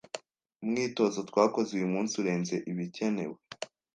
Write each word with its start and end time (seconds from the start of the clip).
Umwitozo 0.63 1.19
twakoze 1.29 1.69
uyu 1.77 1.87
munsi 1.93 2.13
urenze 2.21 2.55
ibikenewe 2.71 3.37